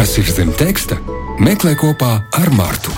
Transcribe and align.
Kas 0.00 0.14
ir 0.16 0.30
zem 0.32 0.48
teksta? 0.56 0.96
Meklē 1.44 1.74
kopā 1.76 2.14
ar 2.32 2.48
Mārtu. 2.56 2.88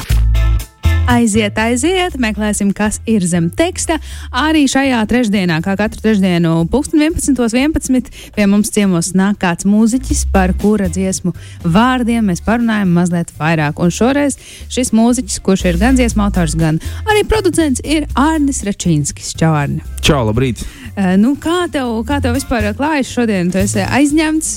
Aiziet, 1.10 1.56
aiziet, 1.58 2.14
meklēsim, 2.22 2.68
kas 2.70 3.00
ir 3.10 3.24
zem 3.26 3.48
teksta. 3.50 3.96
Arī 4.30 4.68
šajā 4.70 5.00
trešdienā, 5.10 5.56
kā 5.64 5.74
katru 5.80 5.98
trešdienu, 6.04 6.52
11.11. 6.70 7.42
11, 7.58 8.12
pie 8.36 8.46
mums 8.46 8.70
ciemos 8.70 9.10
nāk 9.18 9.40
kāds 9.42 9.66
mūziķis, 9.66 10.28
par 10.30 10.54
kura 10.62 10.86
dziesmu 10.86 11.34
vārdiem 11.66 12.30
mēs 12.30 12.44
parunājam 12.46 12.94
mazliet 12.94 13.34
vairāk. 13.34 13.82
Un 13.82 13.90
šoreiz 13.90 14.38
šis 14.70 14.94
mūziķis, 14.94 15.42
kurš 15.42 15.66
ir 15.72 15.82
gan 15.82 15.98
dziesmu 15.98 16.22
autors, 16.28 16.54
gan 16.54 16.78
arī 17.10 17.26
producents, 17.26 17.82
ir 17.82 18.06
Arnis 18.14 18.62
Račīnskis. 18.62 19.34
Čau, 19.42 19.50
Arni! 19.58 19.82
Čau, 20.06 20.22
labrīt! 20.30 20.62
Uh, 20.92 21.14
nu, 21.16 21.32
kā, 21.40 21.64
tev, 21.72 22.02
kā 22.04 22.18
tev 22.20 22.34
vispār 22.36 22.66
klājas 22.76 23.08
šodien? 23.08 23.48
Tu 23.48 23.62
esi 23.62 23.80
aizņemts. 23.80 24.48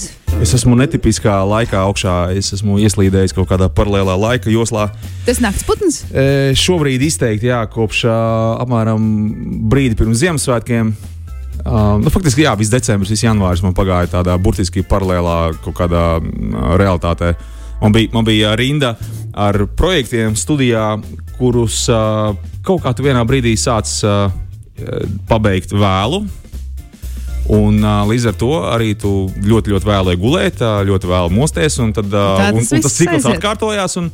Es 0.44 0.52
esmu 0.58 0.76
netipiskā 0.76 1.38
laikā 1.48 1.80
augšā. 1.88 2.16
Es 2.36 2.52
esmu 2.58 2.76
ieslīdējis 2.84 3.32
kaut 3.38 3.48
kādā 3.54 3.70
paralēlā 3.72 4.18
laika 4.20 4.52
joslā. 4.52 4.90
Tas 5.24 5.40
naktas 5.40 5.64
putns? 5.64 6.02
E, 6.12 6.52
šobrīd 6.60 7.06
izteikti, 7.08 7.48
jā, 7.54 7.62
kopš 7.72 8.04
apmēram 8.12 9.06
brīdi 9.72 9.96
pirms 9.96 10.20
Ziemassvētkiem. 10.26 10.92
Uh, 11.66 11.96
nu, 12.04 12.12
faktiski, 12.12 12.44
jā, 12.44 12.52
viss 12.60 12.70
decembris, 12.70 13.10
viss 13.16 13.24
janvāris 13.24 13.64
man 13.64 13.74
pagāja 13.74 14.12
tādā 14.20 14.36
burtiski 14.38 14.84
paralēlā 14.86 15.56
kaut 15.64 15.80
kādā 15.80 16.04
realitātē. 16.76 17.32
Man 17.80 17.96
bija, 17.96 18.12
man 18.12 18.28
bija 18.28 18.52
rinda 18.60 18.98
ar 19.32 19.64
projektiem 19.80 20.36
studijā, 20.38 20.98
kurus 21.40 21.86
uh, 21.90 22.36
kaut 22.68 22.84
kā 22.84 22.92
tu 22.92 23.08
vienā 23.08 23.24
brīdī 23.28 23.56
sācis. 23.60 24.04
Uh, 24.04 24.44
pabeigt 25.30 25.74
vēlu. 25.76 26.26
Un, 27.46 27.78
uh, 27.84 28.02
līdz 28.10 28.32
ar 28.32 28.38
to 28.42 28.52
arī 28.72 28.96
tu 28.98 29.28
ļoti, 29.30 29.76
ļoti 29.76 29.86
vēlēji 29.86 30.22
gulēt, 30.22 30.62
uh, 30.66 30.80
ļoti 30.88 31.10
vēlu 31.12 31.34
mosties. 31.36 31.78
Un, 31.84 31.94
tad, 31.94 32.10
uh, 32.10 32.40
tas 32.42 32.56
un, 32.58 32.80
un 32.80 32.86
tas 32.88 32.96
cikls 32.98 33.20
aiziet. 33.20 33.36
atkārtojās. 33.38 33.98
Un, 34.02 34.10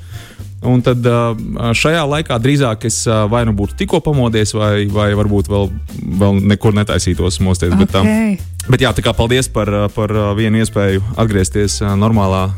un 0.68 0.84
tad 0.84 1.08
uh, 1.08 1.32
šajā 1.78 2.02
laikā 2.12 2.40
drīzāk 2.44 2.84
es 2.90 3.00
uh, 3.08 3.24
vai 3.32 3.46
nu 3.48 3.56
būtu 3.56 3.78
tikko 3.80 4.02
pamodies, 4.04 4.52
vai, 4.58 4.84
vai 4.92 5.14
varbūt 5.18 5.48
vēl, 5.52 5.72
vēl 6.20 6.42
nekur 6.52 6.76
netaisītos 6.76 7.40
mosties. 7.46 7.76
Bet, 7.80 7.96
um, 7.96 8.12
Okay. 8.12 8.36
bet 8.68 8.84
jā, 8.84 8.92
tā 8.94 9.06
kā 9.06 9.16
paldies 9.16 9.48
par, 9.48 9.72
uh, 9.72 9.88
par 9.96 10.12
uh, 10.12 10.34
vienu 10.36 10.60
iespēju 10.60 11.02
atgriezties 11.16 11.80
uh, 11.86 11.96
normālā. 11.96 12.50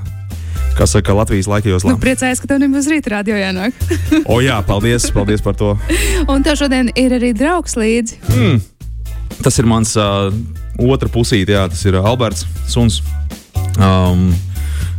Kā 0.73 0.88
saka, 0.89 1.13
Latvijas 1.13 1.47
laikos. 1.49 1.83
Nu, 1.85 1.99
priecājos, 2.02 2.41
ka 2.41 2.49
tev 2.49 2.61
nebūs 2.63 2.88
rīta 2.89 3.13
radio 3.17 3.38
jānāk. 3.38 3.75
O, 4.31 4.39
jā, 4.41 4.55
paldies, 4.66 5.05
paldies 5.13 5.43
par 5.45 5.57
to. 5.59 5.73
Un 6.31 6.45
tev 6.45 6.57
šodien 6.61 6.89
ir 6.97 7.13
arī 7.19 7.33
draugs 7.38 7.77
līdzi. 7.77 8.17
Mm. 8.33 8.61
Tas 9.44 9.57
ir 9.61 9.67
mans 9.69 9.94
uh, 9.99 10.33
otra 10.81 11.09
pusīte, 11.11 11.53
jā, 11.53 11.67
tas 11.69 11.83
ir 11.85 11.97
Alberts 11.99 12.47
Suns. 12.69 13.01
Um, 13.77 14.31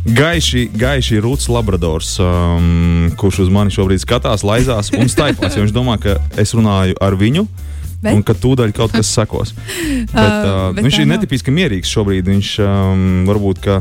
Gaiši, 0.05 0.67
gaiši 0.77 1.17
rūts 1.23 1.47
labradors, 1.49 2.11
um, 2.21 3.07
kurš 3.17 3.39
uz 3.47 3.49
mani 3.49 3.73
šobrīd 3.73 4.03
skatās, 4.03 4.43
laizās 4.45 4.91
un 4.93 5.09
staigās. 5.09 5.57
Viņš 5.57 5.73
domā, 5.73 5.95
ka 5.97 6.19
es 6.37 6.53
runāju 6.53 6.93
ar 7.01 7.17
viņu, 7.17 7.47
Bet? 8.03 8.11
un 8.13 8.21
ka 8.21 8.35
tūdaļ 8.37 8.75
kaut 8.77 8.93
kas 8.93 9.09
sekos. 9.17 9.55
Bet, 9.57 10.13
uh, 10.13 10.69
bet 10.77 10.85
viņš 10.85 10.99
ir 11.01 11.09
netipiski 11.09 11.53
mierīgs 11.55 11.89
šobrīd. 11.89 12.29
Viņš 12.29 12.51
um, 12.61 13.07
varbūt 13.31 13.63
ka, 13.65 13.79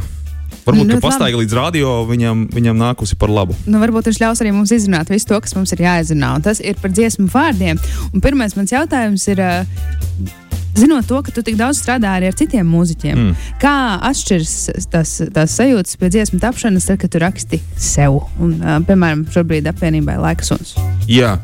varbūt, 0.65 0.87
Ļoti 0.89 1.01
ka 1.01 1.05
pastaiga 1.05 1.41
līdz 1.41 1.57
radio 1.59 1.97
viņam, 2.09 2.47
viņam 2.55 2.79
nākusi 2.81 3.19
par 3.21 3.33
labu. 3.33 3.57
Nu, 3.67 3.81
varbūt 3.83 4.11
viņš 4.11 4.21
ļaus 4.23 4.45
arī 4.45 4.55
mums 4.55 4.73
izrunāt 4.75 5.11
visu 5.13 5.29
to, 5.31 5.41
kas 5.45 5.57
mums 5.59 5.75
ir 5.75 5.85
jāizrunā. 5.85 6.35
Un 6.39 6.47
tas 6.47 6.63
ir 6.63 6.79
par 6.81 6.95
dziesmu 6.95 7.27
vārdiem. 7.33 7.81
Un 8.13 8.25
pirmais 8.25 8.57
mans 8.59 8.75
jautājums 8.75 9.29
ir. 9.33 9.45
Uh, 9.45 10.33
Zinot 10.75 11.07
to, 11.07 11.21
ka 11.23 11.31
tu 11.31 11.39
tik 11.47 11.55
daudz 11.55 11.79
strādā 11.79 12.17
arī 12.19 12.27
ar 12.27 12.35
citiem 12.35 12.67
mūziķiem, 12.67 13.15
mm. 13.15 13.51
kā 13.63 13.75
atšķiras 14.09 14.89
tas, 14.91 15.13
tās 15.31 15.55
sajūtas 15.55 15.95
pie 16.01 16.09
dziesmu 16.11 16.41
tapšanas, 16.43 16.89
tad, 16.89 16.99
kad 16.99 17.13
tu 17.15 17.21
raksti 17.23 17.61
sev? 17.79 18.17
Un, 18.43 18.57
uh, 18.59 18.81
piemēram, 18.83 19.23
šobrīd 19.31 19.71
apvienībai 19.71 20.17
laika 20.19 20.43
suns. 20.43 20.75
Jā, 21.07 21.37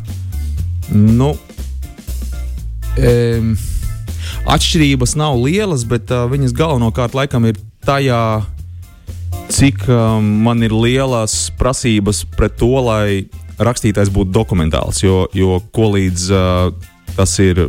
nu. 0.91 1.36
Um, 2.98 3.55
atšķirības 4.51 5.14
nav 5.20 5.39
lielas, 5.39 5.86
bet 5.89 6.11
uh, 6.11 6.27
viņas 6.30 6.57
galvenokārt 6.57 7.14
laikam 7.14 7.46
ir 7.46 7.61
tajā, 7.86 8.42
cik 9.50 9.84
um, 9.88 10.24
man 10.44 10.62
ir 10.62 10.72
lielas 10.74 11.50
prasības 11.58 12.22
pret 12.36 12.56
to, 12.61 12.70
lai 12.86 13.27
rakstītājs 13.61 14.12
būtu 14.14 14.33
dokumentāls. 14.34 15.02
Jo, 15.05 15.24
jo 15.36 15.58
ko 15.74 15.90
līdz 15.96 16.27
uh, 16.33 16.70
tas 17.16 17.34
ir 17.42 17.66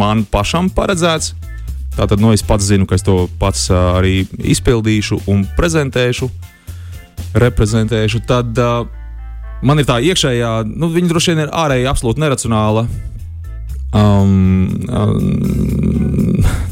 man 0.00 0.24
pašam 0.30 0.70
paredzēts, 0.74 1.34
tātad 1.96 2.22
nu, 2.22 2.34
es 2.36 2.44
pats 2.46 2.68
zinu, 2.68 2.86
ka 2.86 2.98
es 2.98 3.06
to 3.06 3.24
pats 3.40 3.66
uh, 3.72 3.98
arī 3.98 4.22
izpildīšu 4.38 5.22
un 5.32 5.44
prezentēšu, 5.58 6.30
reprezentēšu. 7.40 8.22
Tad 8.28 8.60
uh, 8.60 8.84
man 9.66 9.80
ir 9.80 9.88
tā 9.88 10.00
iekšējā, 10.04 10.52
nu, 10.70 10.92
viņa 10.92 11.12
droši 11.12 11.34
vien 11.34 11.46
ir 11.46 11.54
ārēji 11.64 11.88
absolūti 11.90 12.24
neracionāla. 12.24 12.86
Um, 13.90 14.86
um, 14.86 15.18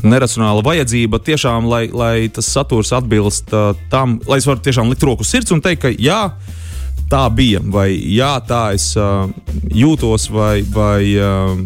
neracionāla 0.06 0.62
vajadzība 0.64 1.20
tiešām, 1.24 1.66
lai, 1.70 1.86
lai 1.90 2.28
tas 2.32 2.48
saturs 2.52 2.92
atbilst 2.96 3.52
uh, 3.54 3.72
tam, 3.92 4.18
lai 4.28 4.40
es 4.40 4.46
varu 4.48 4.62
tiešām 4.64 4.90
likt 4.92 5.04
roku 5.06 5.26
sirds 5.26 5.54
un 5.54 5.62
teikt, 5.64 5.82
ka 5.84 5.92
jā, 5.92 6.20
tā 7.10 7.24
bija, 7.34 7.62
vai 7.64 7.90
jā, 7.94 8.34
tā 8.46 8.68
es 8.76 8.92
uh, 8.98 9.26
jūtos, 9.74 10.28
vai, 10.32 10.60
vai, 10.74 11.00
um, 11.24 11.64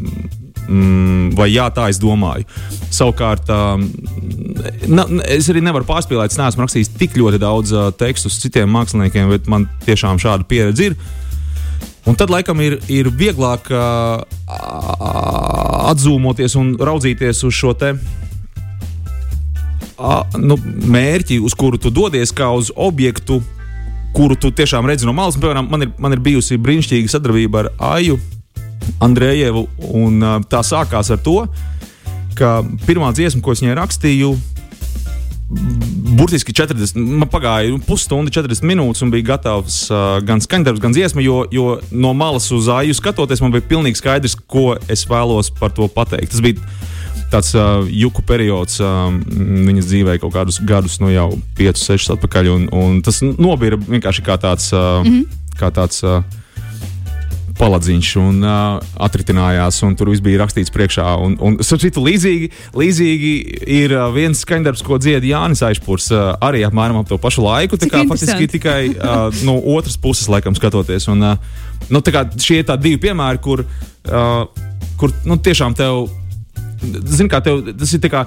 mm, 0.69 1.33
vai 1.39 1.51
jā, 1.53 1.69
tā 1.75 1.89
es 1.93 2.01
domāju. 2.03 2.47
Savukārt, 2.93 3.51
um, 3.53 3.89
na, 4.89 5.07
es 5.33 5.51
arī 5.53 5.65
nevaru 5.65 5.89
pārspīlēt, 5.89 6.33
es 6.33 6.41
neesmu 6.41 6.65
rakstījis 6.65 6.95
tik 7.01 7.19
ļoti 7.19 7.43
daudz 7.43 7.75
uh, 7.77 7.91
tekstus 7.97 8.41
citiem 8.43 8.71
māksliniekiem, 8.73 9.35
bet 9.35 9.51
man 9.51 9.69
tiešām 9.87 10.23
šāda 10.23 10.49
pieredze 10.49 10.93
ir. 10.93 10.97
Un 12.07 12.17
tad, 12.19 12.33
laikam, 12.35 12.59
ir, 12.59 12.81
ir 12.91 13.13
vieglāk 13.15 13.69
uh, 13.71 14.25
atzūmoties 15.93 16.57
un 16.59 16.75
raudzīties 16.83 17.45
uz 17.47 17.55
šo 17.55 17.77
te 17.79 17.93
uh, 17.95 18.22
nu, 20.39 20.59
mērķi, 20.93 21.41
uz 21.45 21.57
kuru 21.59 21.81
tu 21.81 21.93
dodies, 21.95 22.33
kā 22.35 22.51
uz 22.55 22.71
objektu, 22.77 23.41
kuru 24.17 24.37
tu 24.37 24.53
tiešām 24.53 24.87
redzi 24.89 25.09
no 25.09 25.15
malas. 25.17 25.39
Piemēram, 25.41 25.69
man 25.73 25.87
ir, 25.87 25.93
man 25.99 26.17
ir 26.17 26.23
bijusi 26.25 26.61
brīnišķīga 26.61 27.13
sadarbība 27.13 27.65
ar 27.65 27.71
Aju 27.97 28.19
Andrējevu, 29.03 29.67
un 29.95 30.25
tā 30.51 30.63
sākās 30.67 31.13
ar 31.15 31.21
to, 31.23 31.45
ka 32.39 32.61
pirmā 32.87 33.13
dziesma, 33.15 33.43
ko 33.45 33.55
es 33.55 33.63
viņai 33.63 33.79
rakstīju, 33.79 34.33
burtiski 36.17 36.55
40, 36.57 36.97
man 36.97 37.29
pagāja 37.31 37.77
pusstunda, 37.87 38.33
40 38.33 38.65
minūtes, 38.69 39.03
un 39.05 39.13
bija 39.13 39.33
gatavs 39.35 39.85
uh, 39.93 40.17
gan 40.25 40.41
skaņdarbs, 40.43 40.81
gan 40.83 40.95
dziesma, 40.97 41.23
jo, 41.25 41.43
jo 41.53 41.77
no 41.93 42.13
malas 42.17 42.49
uz 42.55 42.71
āju 42.73 42.97
skatoties, 42.97 43.43
man 43.45 43.53
bija 43.55 43.69
pilnīgi 43.69 44.01
skaidrs, 44.01 44.37
ko 44.49 44.73
es 44.93 45.05
vēlos 45.09 45.53
par 45.59 45.75
to 45.77 45.89
pateikt. 45.93 46.33
Tas 46.33 46.45
bija 46.45 46.61
tāds 47.33 47.55
uh, 47.57 47.87
juku 47.89 48.25
periods 48.29 48.81
uh, 48.83 49.09
viņas 49.69 49.89
dzīvē, 49.89 50.19
kaut 50.23 50.35
kādus 50.37 50.61
gadus, 50.69 50.99
nu 51.01 51.13
jau 51.13 51.31
5, 51.59 51.81
6 51.81 52.15
atpakaļ, 52.17 52.53
un, 52.53 52.69
un 52.73 53.01
tas 53.05 53.23
nobija 53.23 53.81
vienkārši 53.81 54.27
kā 54.27 54.39
tāds. 54.41 54.73
Uh, 54.73 55.03
mm 55.03 55.13
-hmm. 55.13 55.25
kā 55.61 55.69
tāds 55.71 56.03
uh, 56.03 56.23
paladziņš 57.59 58.11
un 58.21 58.41
uh, 58.45 58.83
atritinājās, 59.07 59.83
un 59.87 59.95
tur 59.99 60.11
viss 60.13 60.25
bija 60.25 60.41
rakstīts 60.43 60.73
priekšā. 60.75 61.05
Un, 61.23 61.37
un 61.45 61.59
citu, 61.63 62.03
līdzīgi, 62.05 62.51
līdzīgi 62.79 63.33
ir 63.79 63.95
viens 64.15 64.43
skaņdarbs, 64.45 64.83
ko 64.87 64.99
dzied 65.03 65.27
Jānis 65.29 65.63
Aišpurs, 65.67 66.11
uh, 66.15 66.33
arī 66.43 66.65
apmēram 66.67 67.03
ap 67.03 67.11
to 67.11 67.19
pašu 67.23 67.45
laiku. 67.45 67.77
Tā 67.77 67.87
Cik 67.87 67.95
kā 67.95 68.03
interesanti. 68.03 68.33
faktiski 68.33 68.53
tikai 68.57 68.81
uh, 68.97 69.45
no 69.47 69.59
otras 69.77 69.99
puses, 70.01 70.29
laikam, 70.33 70.57
skatoties. 70.59 71.09
Un, 71.13 71.23
uh, 71.23 71.37
nu, 71.93 72.03
tā 72.05 72.15
kā 72.15 72.25
šie 72.35 72.63
ir 72.63 72.69
tādi 72.71 72.91
divi 72.91 73.03
piemēri, 73.07 73.43
kur, 73.45 73.65
uh, 73.65 74.67
kur 75.01 75.15
nu, 75.29 75.39
tiešām 75.39 75.77
tev, 75.79 76.09
zini, 76.83 77.29
kā 77.33 77.41
tev, 77.45 77.63
tas 77.79 77.93
ir 77.95 78.03
kā, 78.13 78.25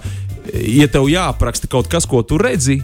ja 0.54 0.88
tev 0.92 1.10
jāapraksta 1.12 1.70
kaut 1.72 1.90
kas, 1.92 2.08
ko 2.10 2.24
tu 2.24 2.40
redzi, 2.42 2.80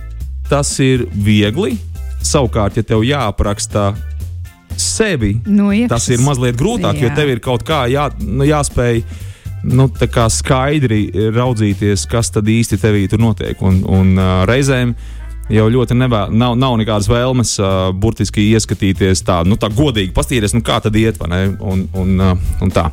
tas 0.49 0.71
ir 0.83 1.07
viegli. 1.11 1.77
Savukārt, 2.21 2.77
ja 2.77 2.83
tev 2.85 3.01
jāapraksta 3.07 3.91
sevi, 4.77 5.39
No 5.45 5.71
iekšas. 5.73 5.89
tas 5.89 6.09
ir 6.13 6.21
mazliet 6.25 6.57
grūtāk, 6.59 6.99
jo 7.01 7.09
Jā. 7.09 7.15
tev 7.17 7.29
ir 7.33 7.39
kaut 7.43 7.63
kā 7.67 7.85
jā, 7.91 8.09
nu, 8.21 8.45
jāspēj. 8.47 9.03
Nu, 9.61 9.85
skaidri 10.33 11.11
raudzīties, 11.35 12.07
kas 12.09 12.31
tad 12.33 12.47
īsti 12.49 12.79
tevī 12.81 13.03
tur 13.09 13.19
notiek. 13.21 13.59
Un, 13.61 13.83
un 13.85 14.15
uh, 14.17 14.41
reizēm 14.49 14.95
jau 15.51 15.67
ļoti 15.71 15.95
nevēl, 15.97 16.31
nav, 16.37 16.55
nav 16.59 16.77
nekādas 16.79 17.09
vēlmes 17.11 17.53
uh, 17.61 17.89
burtiski 17.97 18.47
ieskatīties 18.53 19.23
tā, 19.27 19.41
nu, 19.47 19.57
tā 19.59 19.69
godīgi, 19.73 20.13
paskatīties, 20.15 20.55
nu, 20.57 20.63
kā 20.65 20.79
tad 20.83 20.95
iet, 20.99 21.19
vai 21.21 21.29
ne? 21.31 21.41
Un, 21.59 21.85
un, 21.97 22.13
uh, 22.19 22.49
un 22.63 22.73
tā. 22.73 22.87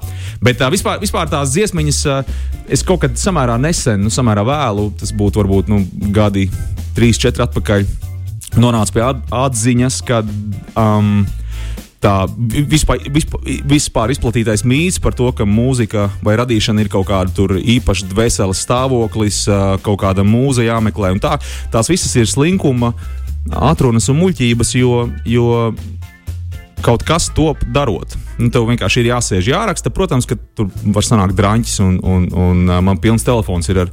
Bet 0.45 0.63
uh, 0.63 0.71
vispār, 0.75 1.01
vispār 1.03 1.31
tās 1.33 1.55
dziesmiņas, 1.55 2.03
uh, 2.11 2.37
es 2.69 2.85
kaut 2.87 3.05
kad 3.07 3.19
samērā 3.19 3.59
nesen, 3.63 4.03
nu, 4.05 4.13
samērā 4.13 4.45
vēlu, 4.49 4.91
tas 5.01 5.15
būtu 5.17 5.43
varbūt 5.43 5.73
nu, 5.73 5.83
gadi, 6.15 6.49
trīs, 6.99 7.21
četri 7.21 7.47
atpakaļ, 7.47 7.87
nonācu 8.59 8.99
pie 8.99 9.05
at- 9.09 9.37
atziņas, 9.47 10.01
ka. 10.09 10.23
Um, 10.79 11.27
Tā 11.99 12.29
vi- 12.31 12.63
vispār, 12.63 13.01
vispār, 13.11 13.41
vispār 13.67 14.13
izplatītais 14.15 14.63
mīts 14.63 15.01
par 15.03 15.17
to, 15.19 15.33
ka 15.33 15.43
mūzika 15.43 16.11
vai 16.23 16.37
radīšana 16.39 16.85
ir 16.85 16.89
kaut 16.93 17.09
kāda 17.09 17.59
īpaša 17.59 18.07
dvēseles 18.13 18.61
stāvoklis, 18.63 19.41
kaut 19.83 19.99
kāda 19.99 20.23
mūza 20.23 20.63
jāmeklē. 20.63 21.19
Tā, 21.19 21.41
tās 21.73 21.91
visas 21.91 22.15
ir 22.15 22.27
slinkuma 22.31 22.93
atrunas 23.51 24.09
un 24.09 24.21
muļķības, 24.21 24.75
jo, 24.79 25.09
jo 25.27 25.75
kaut 26.83 27.03
kas 27.03 27.31
top 27.35 27.65
darot. 27.75 28.15
Nu, 28.39 28.51
tev 28.55 28.69
vienkārši 28.71 29.03
ir 29.03 29.11
jāsēž, 29.11 29.51
jāraksta. 29.51 29.91
Protams, 29.91 30.29
ka 30.29 30.37
tur 30.55 30.71
var 30.95 31.03
sanākt 31.03 31.35
drāņķis, 31.35 31.81
un, 31.83 31.99
un, 32.07 32.29
un 32.31 32.85
man 32.85 33.01
pilns 33.03 33.27
telefons 33.27 33.69
ir 33.73 33.83
ar 33.87 33.91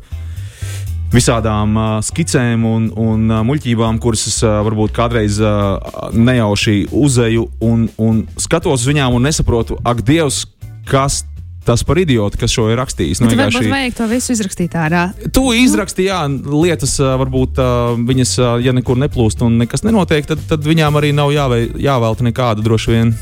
visādām 1.14 1.78
uh, 1.78 1.92
skicēm 2.04 2.66
un, 2.68 2.90
un 2.98 3.30
uh, 3.30 3.44
muļķībām, 3.48 4.00
kuras 4.04 4.26
es 4.32 4.42
uh, 4.44 4.60
varbūt 4.66 4.96
kādreiz 4.96 5.38
uh, 5.44 5.78
nejauši 6.16 6.88
uzeju 6.96 7.48
un, 7.64 7.88
un 8.02 8.26
skatos 8.42 8.82
uz 8.82 8.90
viņām 8.90 9.16
un 9.16 9.30
nesaprotu, 9.30 9.80
ak, 9.86 10.04
Dievs, 10.06 10.44
kas 10.90 11.24
tas 11.66 11.82
par 11.84 11.98
idiotu, 11.98 12.38
kas 12.38 12.54
šo 12.54 12.68
ir 12.70 12.78
rakstījis. 12.78 13.24
Nu, 13.24 13.30
vienkārši... 13.32 13.58
Varbūt 13.58 13.74
vajag 13.74 13.96
to 13.98 14.08
visu 14.12 14.34
izrakstīt 14.36 14.76
ārā. 14.78 15.06
Tu 15.34 15.42
izrakstīji, 15.64 16.12
jā, 16.12 16.20
lietas 16.46 16.94
varbūt 17.02 17.62
viņas, 18.06 18.34
ja 18.62 18.74
nekur 18.76 19.00
neplūst 19.02 19.42
un 19.46 19.58
nekas 19.64 19.82
nenotiek, 19.86 20.28
tad, 20.30 20.44
tad 20.46 20.66
viņām 20.66 21.00
arī 21.02 21.10
nav 21.18 21.34
jāvei, 21.34 21.64
jāvelta 21.82 22.28
nekāda 22.28 22.62
droši 22.66 22.94
vien 22.94 23.16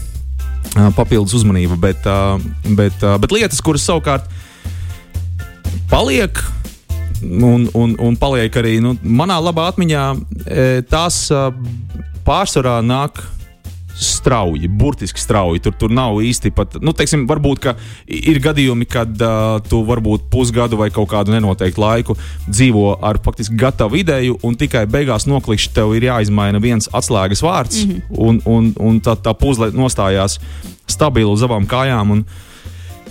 papildus 0.97 1.37
uzmanība. 1.39 1.79
Bet, 1.79 2.03
bet, 2.75 3.07
bet 3.23 3.37
lietas, 3.37 3.63
kuras 3.63 3.87
savukārt 3.87 4.27
paliek. 5.91 6.43
Un, 7.23 7.69
un, 7.73 7.95
un 7.99 8.15
paliek 8.19 8.55
arī 8.59 8.77
nu, 8.83 8.97
manā 9.03 9.37
labā 9.39 9.69
atmiņā, 9.71 10.03
tās 10.91 11.27
pārsvarā 12.27 12.81
nāk 12.83 13.21
strauji, 13.93 14.67
burtiski 14.67 15.19
strauji. 15.21 15.61
Tur, 15.63 15.75
tur 15.77 15.91
nav 15.93 16.17
īsti 16.23 16.51
pat, 16.55 16.77
nu, 16.81 16.93
teiksim, 16.97 17.25
varbūt 17.29 17.69
ir 18.07 18.39
gadījumi, 18.43 18.87
kad 18.89 19.21
uh, 19.21 19.59
tu 19.69 19.83
varbūt 19.87 20.27
pusgadu 20.33 20.79
vai 20.79 20.89
kaut 20.93 21.11
kādu 21.13 21.33
nenoteiktu 21.35 21.81
laiku 21.81 22.17
dzīvo 22.47 22.97
ar 23.05 23.21
faktiski 23.23 23.57
gatavu 23.59 24.01
ideju, 24.01 24.39
un 24.43 24.57
tikai 24.59 24.85
beigās 24.89 25.27
noklikšķi 25.29 25.75
tev 25.75 25.93
ir 25.97 26.09
jāizmaina 26.09 26.61
viens 26.63 26.89
atslēgas 26.93 27.43
vārds, 27.45 27.83
mm 27.83 27.91
-hmm. 27.91 28.17
un, 28.17 28.41
un, 28.45 28.73
un 28.79 29.01
tā, 29.01 29.15
tā 29.15 29.35
puzle 29.37 29.71
nostājās 29.71 30.39
stabili 30.87 31.29
uz 31.29 31.43
abām 31.43 31.67
kājām. 31.69 32.17
Un, 32.17 32.25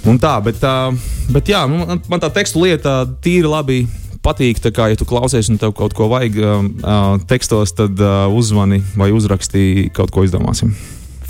un 0.05 0.19
tā, 0.19 0.37
bet, 0.43 0.63
uh, 0.67 0.95
bet 1.31 1.49
jā, 1.49 1.67
man, 1.71 2.03
man 2.09 2.21
tā 2.21 2.33
tekstu 2.33 2.67
lieta 2.67 3.07
tīri 3.23 3.47
labi 3.49 3.87
patīk, 4.25 4.63
kā, 4.75 4.89
ja 4.93 4.99
tu 4.99 5.07
klausies 5.09 5.51
un 5.53 5.61
tev 5.61 5.75
kaut 5.77 5.95
ko 5.99 6.09
vajag 6.13 6.41
uh, 6.41 6.65
tekstos, 7.29 7.75
tad 7.79 8.01
uh, 8.01 8.27
uzvani 8.33 8.83
vai 8.99 9.13
uzraksti 9.15 9.91
kaut 9.97 10.13
ko 10.15 10.27
izdomāsim. 10.27 10.75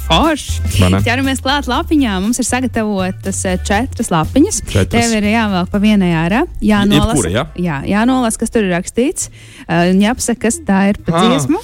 Forši. 0.02 0.58
Ķeramies 1.06 1.40
klāt 1.44 1.68
lapiņā. 1.70 2.16
Mums 2.20 2.40
ir 2.42 2.46
sagatavotas 2.48 3.38
četras 3.64 4.10
lapiņas. 4.12 4.58
Četras. 4.66 4.90
Tev 4.92 5.14
ir 5.20 5.28
jāvelk 5.30 5.70
pa 5.72 5.80
vienai 5.82 6.10
ārā. 6.18 6.42
Jānolasa, 6.60 7.14
Jebkura, 7.14 7.32
ja? 7.32 7.46
jā, 7.56 7.78
jānolasa, 7.94 8.42
kas 8.42 8.52
tur 8.52 8.66
ir 8.66 8.74
rakstīts. 8.74 9.30
Uh, 9.64 9.92
jāpasaka, 10.02 10.42
kas 10.48 10.60
tā 10.66 10.84
ir 10.92 11.00
pa 11.06 11.22
dziesmu. 11.22 11.62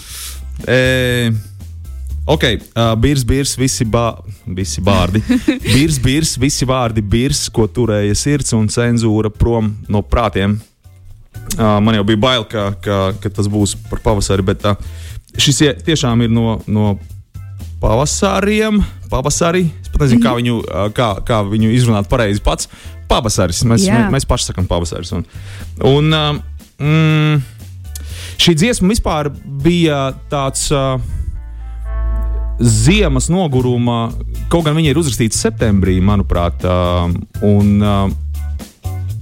E 0.71 0.81
Ok, 2.29 2.43
uh, 2.45 2.93
birs, 3.01 3.23
birs, 3.25 3.55
visi, 3.57 3.87
bā, 3.89 4.11
visi 4.53 4.83
vārdi. 4.85 5.23
birs, 5.75 5.97
birs, 5.97 6.35
visi 6.37 6.67
vārdi, 6.69 7.01
birs, 7.01 7.47
ko 7.49 7.65
turēja 7.73 8.13
sirds 8.13 8.53
un 8.53 8.67
cenzūra 8.69 9.31
prom 9.33 9.71
no 9.89 10.03
prātiem. 10.05 10.59
Uh, 11.59 11.81
man 11.83 11.97
jau 11.97 12.05
bija 12.07 12.21
bail, 12.23 12.45
ka, 12.47 12.69
ka, 12.79 12.99
ka 13.19 13.31
tas 13.35 13.49
būs 13.51 13.75
par 13.91 13.99
pavasari, 14.05 14.45
bet 14.47 14.63
uh, 14.69 14.79
šis 15.35 15.59
tiešām 15.83 16.23
ir 16.23 16.31
no, 16.31 16.61
no 16.71 16.93
pavasariem. 17.83 18.79
Pavasari. 19.11 19.65
Es 19.83 19.91
pat 19.91 20.05
nezinu, 20.05 20.23
kā, 20.23 20.37
viņu, 20.39 20.61
uh, 20.63 20.87
kā, 20.95 21.11
kā 21.27 21.41
viņu 21.49 21.73
izrunāt 21.75 22.11
pareizi 22.11 22.45
pats. 22.45 22.71
Pavasaris. 23.11 23.65
Mēs, 23.67 23.89
yeah. 23.89 24.07
mēs, 24.07 24.21
mēs 24.21 24.29
paši 24.29 24.53
sakām 24.53 24.69
pavasaris. 24.71 25.11
Un, 25.17 25.25
un, 25.89 26.19
mm, 26.79 27.43
šī 28.39 28.55
dziesma 28.63 28.93
vispār 28.95 29.33
bija 29.65 30.09
tāds. 30.31 30.69
Uh, 30.71 31.01
Ziemas 32.59 33.29
noguruma, 33.31 34.09
kaut 34.51 34.65
gan 34.67 34.75
viņa 34.75 34.91
ir 34.91 34.99
uzrakstīta 34.99 35.37
septembrī, 35.39 36.01
manuprāt, 36.03 36.65
uh, 36.67 37.05
un 37.47 37.69
uh, 37.79 38.09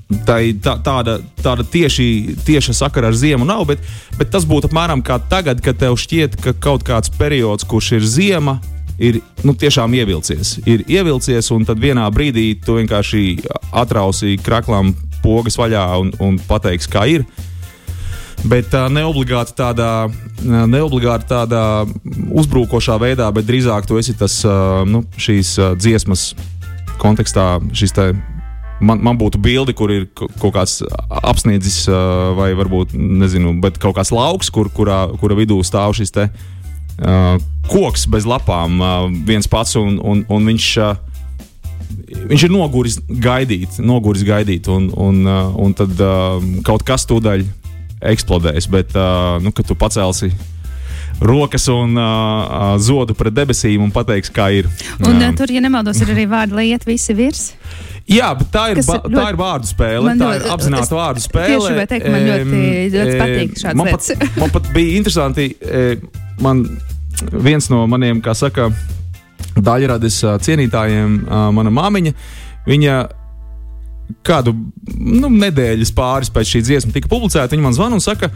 Tā, 0.06 0.36
tā, 0.62 0.76
tāda, 0.86 1.16
tāda 1.42 1.64
tieši, 1.66 2.36
tieša 2.46 2.76
sakara 2.78 3.08
ar 3.10 3.16
ziemu 3.18 3.42
nav, 3.42 3.64
bet, 3.66 3.80
bet 4.14 4.28
tas 4.30 4.44
būtu 4.46 4.68
apmēram 4.70 5.00
kā 5.02 5.16
tagad, 5.32 5.58
kad 5.64 5.80
tev 5.80 5.96
šķiet, 5.98 6.36
ka 6.44 6.52
kaut 6.62 6.84
kāds 6.86 7.10
periods, 7.10 7.66
kurš 7.66 7.96
ir 7.96 8.06
ziema, 8.06 8.60
ir 9.02 9.18
nu, 9.42 9.56
tiešām 9.58 9.96
ievilcies. 9.98 10.60
Ir 10.62 10.84
ievilcies, 10.86 11.50
un 11.50 11.66
tad 11.66 11.82
vienā 11.82 12.06
brīdī 12.14 12.52
tu 12.62 12.78
vienkārši 12.78 13.24
atrausi 13.74 14.36
kraklām 14.46 14.94
pogas 15.24 15.58
vaļā 15.58 15.82
un, 15.98 16.14
un 16.22 16.38
pateiksi, 16.38 16.92
kā 16.92 17.02
ir. 17.10 17.26
Bet 18.46 18.70
uh, 18.78 18.86
neobligāti 18.92 19.56
tādā, 19.58 20.06
neobligāti 20.46 21.26
tādā 21.32 21.64
uzbrukošā 22.30 22.94
veidā, 23.02 23.26
bet 23.34 23.48
drīzāk 23.48 23.90
tu 23.90 23.98
esi 23.98 24.14
tas 24.14 24.38
nu, 24.86 25.02
šīs 25.18 25.56
dziesmas 25.82 26.28
kontekstā, 27.02 27.56
šis 27.74 27.96
te 27.96 28.10
man, 28.80 29.00
man 29.04 29.18
būtu 29.20 29.40
bilde, 29.42 29.74
kur 29.76 29.92
ir 29.92 30.06
kaut 30.14 30.52
kāds 30.56 30.80
apsniedzis, 31.22 31.84
vai 32.36 32.52
varbūt 32.58 32.94
nezinu, 32.96 33.56
kaut 33.80 33.96
kāds 33.98 34.12
lauks, 34.14 34.50
kur, 34.52 34.70
kurā, 34.72 35.06
kura 35.20 35.38
vidū 35.38 35.58
stāv 35.66 35.96
šis 35.96 36.14
te, 36.14 36.28
uh, 37.00 37.36
koks 37.70 38.06
bez 38.12 38.28
lapām, 38.28 38.80
uh, 38.80 39.06
viens 39.28 39.48
pats, 39.50 39.76
un, 39.80 40.00
un, 40.02 40.24
un 40.28 40.52
viņš. 40.52 40.70
Uh, 40.78 41.04
Viņš 42.06 42.42
ir 42.46 42.50
noguris 42.50 42.96
gaidīt, 43.22 43.76
noguris 43.82 44.22
gaidīt, 44.26 44.68
un, 44.70 44.88
un, 44.94 45.20
uh, 45.26 45.54
un 45.62 45.72
tad 45.74 45.94
uh, 46.02 46.38
kaut 46.66 46.84
kas 46.86 47.06
tūdaļ 47.06 47.42
eksplodēs. 48.10 48.66
Bet, 48.70 48.94
uh, 48.94 49.38
nu, 49.42 49.52
kad 49.54 49.66
tu 49.66 49.74
pacelsi 49.78 50.30
rokas 51.22 51.66
un 51.72 51.96
uh, 51.98 52.74
zodu 52.82 53.14
pret 53.16 53.34
debesīm 53.34 53.82
un 53.86 53.92
pateiks, 53.94 54.30
kā 54.34 54.48
ir. 54.54 54.70
Un, 55.00 55.18
uh, 55.18 55.30
tur, 55.38 55.50
ja 55.50 55.62
nemaldos, 55.64 56.02
ir 56.02 56.12
arī 56.14 56.26
vārdi, 56.30 56.58
lai 56.58 56.68
iet 56.72 56.86
visi 56.88 57.16
virs. 57.16 57.48
Jā, 58.06 58.28
bet 58.38 58.50
tā 58.54 58.64
ir, 58.70 58.80
ba, 58.86 59.00
tā 59.02 59.22
ir 59.32 59.38
vārdu 59.40 59.66
spēle. 59.66 60.12
Tā 60.20 60.28
ir 60.38 60.44
apzināta 60.54 60.94
vārdu 60.94 61.22
spēle. 61.24 61.56
Tieši 61.56 61.72
gribēju 61.72 61.90
teikt, 61.90 62.06
man 62.14 62.26
ļoti, 62.28 62.60
ļoti 62.94 63.16
patīk 63.22 63.56
šāds 63.62 63.78
man 63.80 63.90
lietas. 63.90 64.12
Pat, 64.20 64.36
man 64.42 64.52
pat 64.54 64.68
bija 64.76 65.00
interesanti, 65.00 65.46
man 66.44 66.62
viens 67.48 67.66
no 67.72 67.82
maniem, 67.90 68.20
kā 68.22 68.34
saka, 68.38 68.68
daļradas 69.56 70.20
cienītājiem, 70.46 71.16
mana 71.56 71.72
māmiņa, 71.74 72.12
viņa 72.68 72.96
kādu 74.26 74.52
nu, 74.54 75.32
nedēļas 75.42 75.90
pāris 75.96 76.30
pēc 76.30 76.52
šī 76.52 76.62
dziesma 76.68 76.94
tika 76.94 77.10
publicēta. 77.10 77.56
Viņa 77.56 77.64
man 77.64 77.74
zvana 77.74 77.98
un 77.98 78.04
saka, 78.04 78.30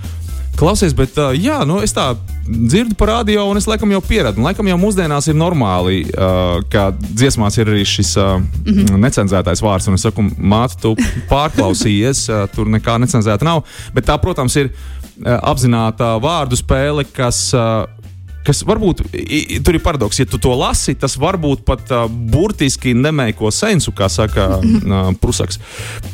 Klausies, 0.59 0.93
bet 0.97 1.17
uh, 1.17 1.31
jā, 1.37 1.61
nu, 1.69 1.79
es 1.85 1.95
tā 1.97 2.11
dzirdu 2.45 2.97
par 2.99 3.09
radio, 3.15 3.47
un 3.49 3.57
es 3.57 3.69
laikam 3.71 3.93
jau 3.95 4.01
pieradu. 4.05 4.43
Laikam 4.45 4.69
jau 4.69 4.77
mūsdienās 4.81 5.31
ir 5.31 5.39
normāli, 5.39 6.03
uh, 6.11 6.59
ka 6.73 6.91
dziesmās 7.01 7.57
ir 7.61 7.71
arī 7.73 7.85
šis 7.89 8.13
uh, 8.19 8.37
mm 8.41 8.67
-hmm. 8.67 8.99
necenzētais 9.07 9.63
vārds. 9.65 9.89
Un 9.89 9.97
es 9.97 10.05
saku, 10.05 10.27
māte, 10.37 10.77
tu 10.83 10.97
pārklausījies, 11.31 12.27
uh, 12.29 12.49
tur 12.55 12.67
nekā 12.67 12.99
necenzēta 13.01 13.45
nav. 13.45 13.65
Bet 13.95 14.07
tā, 14.11 14.19
protams, 14.21 14.57
ir 14.57 14.69
uh, 14.71 15.39
apzināta 15.43 16.19
vārdu 16.21 16.57
spēle, 16.57 17.07
kas. 17.13 17.55
Uh, 17.55 17.87
kas 18.45 18.63
varbūt 18.65 19.03
tur 19.65 19.77
ir 19.77 19.83
paradoks. 19.85 20.19
Ja 20.19 20.27
tu 20.27 20.39
to 20.39 20.55
lasi, 20.57 20.95
tas 20.95 21.17
varbūt 21.21 21.65
pat 21.65 21.91
uh, 21.93 22.09
burtiski 22.09 22.95
nemeiko 22.95 23.51
sensu, 23.51 23.93
kā 23.93 24.09
saka 24.09 24.59
uh, 24.59 25.13
Prusaks. 25.21 25.61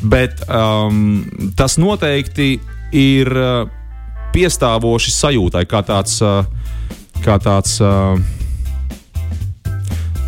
Bet 0.01 0.43
um, 0.49 1.25
tas 1.55 1.77
noteikti 1.77 2.59
ir. 2.91 3.27
Uh, 3.27 3.76
piestāvoši 4.35 5.13
sajūtai, 5.13 5.63
kā 5.69 5.83
tāds, 5.87 6.19
kā 7.25 7.37
tāds 7.43 7.77
uh, 7.83 8.17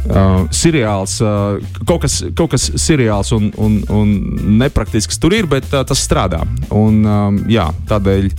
uh, 0.09 0.45
seriāls, 0.51 1.19
uh, 1.23 1.59
kaut, 1.85 2.03
kas, 2.05 2.19
kaut 2.37 2.53
kas 2.53 2.69
seriāls 2.81 3.33
un, 3.35 3.49
un, 3.57 3.79
un 3.93 4.13
nepraktisks 4.61 5.19
tur 5.21 5.35
ir, 5.37 5.49
bet 5.49 5.67
uh, 5.73 5.83
tas 5.87 6.01
strādā. 6.05 6.41
Un, 6.69 7.01
um, 7.03 7.39
jā, 7.51 7.69
tādēļ, 7.89 8.29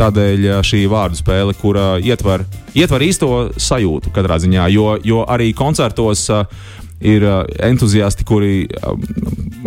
tādēļ 0.00 0.46
šī 0.66 0.84
vārdu 0.90 1.20
spēle, 1.20 1.56
kur 1.60 1.78
uh, 1.80 1.96
ietver, 2.02 2.46
ietver 2.76 3.06
īsto 3.06 3.30
sajūtu 3.56 4.14
katrā 4.14 4.40
ziņā, 4.42 4.68
jo, 4.74 4.94
jo 5.04 5.26
arī 5.30 5.52
koncertos. 5.56 6.28
Uh, 6.32 6.72
ir 7.04 7.24
uh, 7.28 7.42
entuziasti, 7.68 8.24
kuri 8.24 8.64
uh, 8.64 8.94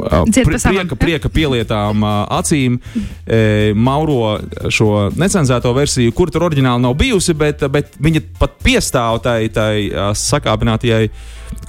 uh, 0.02 0.26
prieka, 0.64 0.98
prieka 1.00 1.32
pielietām 1.34 2.04
acīm 2.08 2.78
e, 3.26 3.74
mauro 3.76 4.38
šo 4.74 5.08
necenzēto 5.18 5.72
versiju, 5.76 6.14
kur 6.18 6.32
tur 6.34 6.48
oriģināli 6.50 6.84
nav 6.84 6.96
bijusi, 6.98 7.36
bet, 7.38 7.66
bet 7.72 7.98
viņa 8.02 8.24
pat 8.40 8.58
piestāv 8.64 9.22
tai, 9.26 9.40
tai 9.54 9.90
sakāpinātajai 10.18 11.10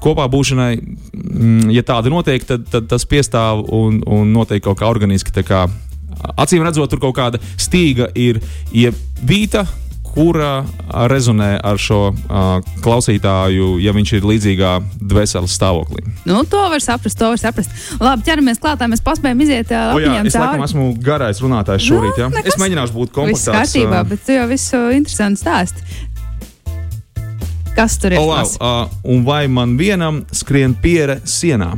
kopā 0.02 0.28
būšanai. 0.30 0.72
Mm, 0.78 1.72
ja 1.74 1.84
tāda 1.86 2.12
notiek, 2.12 2.44
tad, 2.48 2.66
tad 2.72 2.88
tas 2.90 3.06
piestāv 3.08 3.66
un, 3.74 4.00
un 4.06 4.32
notiek 4.34 4.62
kaut 4.64 4.80
kā 4.80 4.88
organiski. 4.90 5.34
Kā, 5.46 5.66
acīm 6.36 6.64
redzot, 6.66 6.90
tur 6.92 7.02
kaut 7.02 7.16
kāda 7.18 7.42
stīga 7.60 8.10
ir 8.18 8.40
ievīta 8.72 9.66
kura 10.18 10.64
rezonē 11.06 11.52
ar 11.62 11.78
šo 11.78 11.98
uh, 12.10 12.48
klausītāju, 12.82 13.76
ja 13.78 13.92
viņš 13.94 14.12
ir 14.18 14.26
līdzīgā 14.26 14.72
dvēseles 15.12 15.54
stāvoklī. 15.54 16.02
Nu, 16.26 16.40
to 16.50 16.58
var 16.72 16.82
saprast, 16.82 17.18
to 17.20 17.30
var 17.30 17.38
saprast. 17.38 17.70
Labi, 18.02 18.26
ķeramies 18.26 18.58
klāt, 18.62 18.82
mēs 18.90 19.04
paspējam 19.06 19.44
iziet 19.46 19.70
uh, 19.70 19.94
O, 19.94 20.02
jā, 20.02 20.16
es 20.26 20.34
laikam 20.34 20.64
esmu 20.66 20.88
garais 21.04 21.38
runātājs 21.44 21.86
šorīt. 21.86 22.18
Nu, 22.18 22.34
Ja? 22.34 22.42
Es 22.42 22.58
mēģināšu 22.58 22.96
būt 22.96 23.12
Viss 23.12 23.16
kompaktāks. 23.20 23.54
kārtībā, 23.54 24.02
ā, 24.02 24.08
bet 24.10 24.24
tu 24.26 24.34
jau 24.34 24.46
visu 24.50 24.80
interesanti 24.96 25.44
stāsti. 25.44 25.86
Kas 27.78 27.94
tur 28.02 28.16
ir? 28.16 28.18
Oh, 28.18 28.32
wow, 28.32 28.42
uh, 28.58 28.96
un 29.06 29.22
vai 29.28 29.44
man 29.46 29.76
vienam 29.78 30.24
skrien 30.34 30.74
piere 30.82 31.20
sienā? 31.22 31.76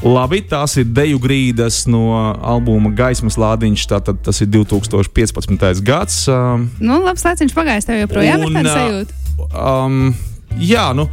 Labi, 0.00 0.38
tās 0.48 0.78
ir 0.80 0.86
deju 0.96 1.18
grīdas 1.20 1.82
no 1.90 2.06
albuma 2.40 2.88
Gaismas 2.96 3.36
lādiņš. 3.40 3.82
Tātad 3.90 4.22
tas 4.24 4.40
ir 4.40 4.48
2015. 4.48 5.82
gads. 5.84 6.22
Uh, 6.30 6.62
Nu, 6.80 7.02
labs 7.04 7.24
laiciņš 7.26 7.52
pagājis, 7.56 7.88
tev 7.88 8.00
joprojām 8.06 8.40
ir 8.40 8.48
Un, 8.48 8.56
tāda 8.56 8.72
ā, 8.72 8.78
sajūta. 8.78 9.12
um, 9.52 10.14
jā, 10.56 10.86
nu, 10.96 11.04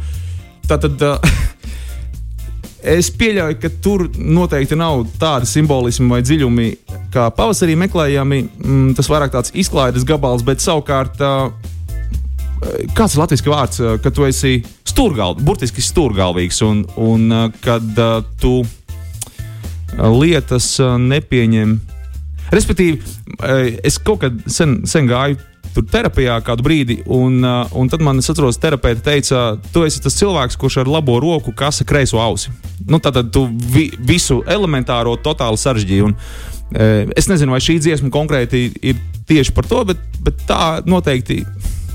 tā 0.68 0.80
tad. 0.80 0.96
Uh, 1.04 1.20
Es 2.88 3.08
pieļauju, 3.10 3.56
ka 3.58 3.68
tur 3.82 4.04
noteikti 4.14 4.76
nav 4.78 5.00
tāda 5.18 5.44
simbolisma 5.50 6.14
vai 6.14 6.20
dziļumi, 6.22 6.66
kā 7.12 7.24
pavasarī 7.34 7.74
meklējami. 7.76 8.38
Mm, 8.62 8.92
tas 8.96 9.10
vairāk 9.10 9.32
tāds 9.34 9.50
izklaides 9.58 10.06
gabals, 10.06 10.44
bet 10.46 10.62
savukārt, 10.62 11.18
uh, 11.18 11.50
kāds 12.94 13.16
ir 13.16 13.20
latviešu 13.24 13.50
vārds, 13.50 13.80
uh, 13.82 13.96
kad 14.00 14.14
tu 14.14 14.24
esi 14.30 14.60
stūrgalvīgs, 14.88 15.44
burtiski 15.44 15.82
stūrgalvīgs, 15.84 16.62
un, 16.70 16.84
un 17.02 17.26
uh, 17.34 17.48
kad 17.66 17.98
uh, 17.98 18.22
tu 18.40 18.60
uh, 18.62 18.77
lietas 19.96 20.74
uh, 20.82 20.96
nepieņem. 21.00 21.78
Respektīvi, 22.54 22.98
uh, 22.98 23.68
es 23.84 23.98
kaut 24.00 24.22
kad 24.24 24.42
sen, 24.50 24.80
sen 24.88 25.08
gāju 25.08 25.38
tur 25.74 25.84
terapijā 25.88 26.38
kādu 26.42 26.64
brīdi, 26.64 26.98
un, 27.12 27.38
uh, 27.44 27.74
un 27.78 27.90
tad 27.92 28.02
man, 28.04 28.20
es 28.22 28.30
atceros, 28.30 28.58
terapeite 28.60 29.04
teica, 29.04 29.42
tu 29.72 29.84
esi 29.86 30.02
tas 30.02 30.16
cilvēks, 30.18 30.58
kurš 30.58 30.80
ar 30.82 30.90
labo 30.90 31.18
roku 31.22 31.52
kasa 31.56 31.86
kreiso 31.88 32.20
ausi. 32.22 32.52
Nu, 32.88 33.00
tātad 33.04 33.30
tu 33.34 33.46
vi, 33.74 33.88
visu 33.98 34.40
elementāro 34.48 35.16
totāli 35.22 35.60
sarežģīji. 35.60 36.06
Un, 36.08 36.16
es 37.16 37.28
nezinu, 37.30 37.54
vai 37.54 37.60
šī 37.64 37.78
dziesma 37.80 38.10
konkrēti 38.12 38.66
ir 38.84 38.98
tieši 39.28 39.54
par 39.56 39.68
to, 39.68 39.82
bet, 39.88 40.00
bet 40.24 40.42
tā 40.48 40.80
noteikti 40.88 41.42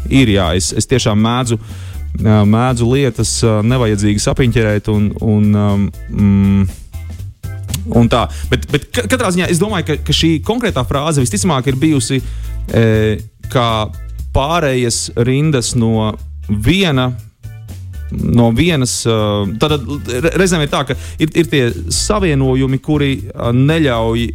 ir. 0.10 0.32
Jā, 0.34 0.48
es, 0.58 0.72
es 0.74 0.90
tiešām 0.90 1.20
mēdzu, 1.22 1.60
mēdzu 2.50 2.88
lietas 2.90 3.36
nevajadzīgi 3.74 4.26
sapiņķerēt 4.28 4.90
un. 4.94 5.12
un 5.34 5.60
um, 5.66 6.72
Un 7.92 8.08
tā, 8.08 8.24
bet, 8.52 8.64
bet 8.72 8.88
ka- 8.96 9.04
katrā 9.12 9.34
ziņā 9.36 9.50
es 9.52 9.60
domāju, 9.60 9.90
ka, 9.90 9.98
ka 10.08 10.16
šī 10.16 10.38
konkrētā 10.48 10.86
frāze 10.88 11.24
visticamāk 11.24 11.68
ir 11.68 11.76
bijusi 11.82 12.22
e, 12.72 12.84
kā 13.52 13.68
pārējas 14.34 15.10
rindas 15.28 15.74
no 15.76 16.14
viena. 16.50 17.12
No 18.14 18.52
vienas, 18.54 18.92
uh, 19.10 19.48
tad 19.58 19.72
re- 20.06 20.32
reizēm 20.38 20.62
ir 20.62 20.70
tā, 20.70 20.84
ka 20.86 20.94
ir, 21.18 21.32
ir 21.34 21.48
tie 21.50 21.62
savienojumi, 21.90 22.78
kuri 22.86 23.08
uh, 23.32 23.48
neļauj 23.58 24.28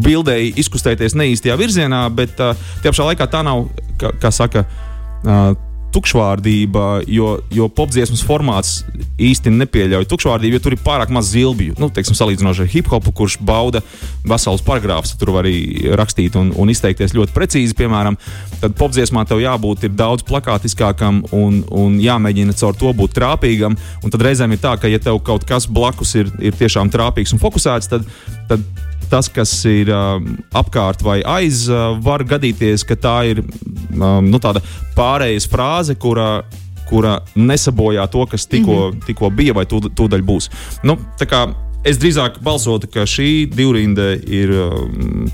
bildei 0.00 0.46
izkustēties 0.56 1.12
neīstajā 1.20 1.58
virzienā, 1.60 2.06
bet 2.16 2.32
tie 2.40 2.88
pašā 2.88 3.10
laikā 3.10 3.26
tā 3.28 3.42
nav, 3.44 3.66
kā, 4.00 4.14
kā 4.22 4.30
saka, 4.32 4.64
uh, 4.64 5.52
tukšvārdība, 5.94 7.06
jo, 7.08 7.36
jo 7.52 7.68
popdziesmas 7.72 8.22
formāts 8.26 8.80
īsti 9.22 9.52
nepieļauj 9.54 10.08
tukšvārdību, 10.10 10.58
jo 10.58 10.64
tur 10.64 10.76
ir 10.76 10.82
pārāk 10.84 11.12
maz 11.14 11.30
zilbju. 11.32 11.76
Nu, 11.80 11.88
teiksim, 11.92 12.16
salīdzinoši 12.18 12.64
ar 12.64 12.70
hip 12.72 12.90
hopu, 12.92 13.14
kurš 13.16 13.38
bauda 13.46 13.82
vesels 14.26 14.64
paragrāfs, 14.66 15.14
tur 15.20 15.32
var 15.36 15.46
arī 15.46 15.92
rakstīt 15.96 16.36
un, 16.40 16.52
un 16.58 16.72
izteikties 16.72 17.16
ļoti 17.16 17.34
precīzi, 17.36 17.76
piemēram, 17.78 18.18
tad 18.60 18.76
popdziesmā 18.78 19.24
tev 19.28 19.40
jābūt 19.44 19.86
daudz 19.96 20.26
plakātiskākam 20.28 21.22
un, 21.36 21.62
un 21.72 22.00
jāmēģina 22.02 22.56
caur 22.60 22.76
to 22.76 22.92
būt 22.96 23.16
trāpīgam. 23.16 23.78
Un 24.04 24.12
tad 24.12 24.24
reizēm 24.26 24.52
ir 24.52 24.62
tā, 24.62 24.76
ka, 24.80 24.90
ja 24.90 25.00
tev 25.02 25.22
kaut 25.24 25.46
kas 25.48 25.68
blakus 25.70 26.16
ir, 26.20 26.32
ir 26.42 26.56
tiešām 26.56 26.92
trāpīgs 26.92 27.32
un 27.36 27.42
fokusēts, 27.42 27.92
tad, 27.92 28.04
tad 28.50 28.64
tas, 29.10 29.28
kas 29.32 29.52
ir 29.70 29.90
um, 29.94 30.36
apkārt 30.56 31.02
vai 31.06 31.20
aiz, 31.22 31.66
uh, 31.70 31.96
var 32.02 32.24
gadīties, 32.24 32.84
ka 32.86 32.96
tā 32.98 33.16
ir 33.32 33.42
um, 33.42 34.24
nu, 34.26 34.40
tāda 34.42 34.62
pārējais 34.96 35.48
frāze, 35.50 35.96
kurā, 35.98 36.44
kura 36.88 37.20
nesabojā 37.34 38.06
to, 38.10 38.26
kas 38.30 38.46
tikko, 38.46 38.92
mm 38.92 39.00
-hmm. 39.00 39.36
bija 39.36 39.54
vai 39.54 39.64
tūd- 39.64 39.90
tūdaļ 39.94 40.22
būs. 40.22 40.50
Nu, 40.82 40.96
kā 41.18 41.46
es 41.84 41.98
drīzāk 41.98 42.40
balsotu, 42.42 42.86
ka 42.86 43.06
šī 43.06 43.46
divrinde 43.52 44.20
ir 44.26 44.50
um, 44.50 45.30